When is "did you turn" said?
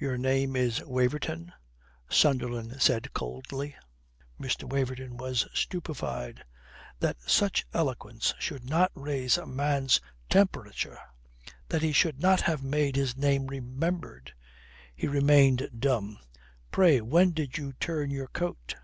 17.30-18.10